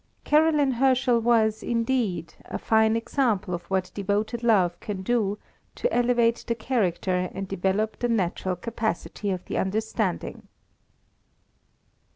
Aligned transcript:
Caroline 0.23 0.71
Herschel 0.71 1.19
was, 1.19 1.61
indeed, 1.61 2.33
a 2.45 2.57
fine 2.57 2.95
example 2.95 3.53
of 3.53 3.65
what 3.65 3.91
devoted 3.93 4.41
love 4.41 4.79
can 4.79 5.03
do 5.03 5.37
to 5.75 5.93
elevate 5.93 6.43
the 6.47 6.55
character 6.55 7.29
and 7.31 7.47
develop 7.47 7.99
the 7.99 8.09
natural 8.09 8.55
capacity 8.55 9.29
of 9.29 9.45
the 9.45 9.59
understanding. 9.59 10.47